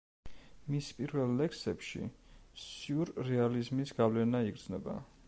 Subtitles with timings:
[0.75, 2.01] მის პირველ ლექსებში
[2.63, 4.99] სიურრეალიზმის გავლენა იგრძნობა.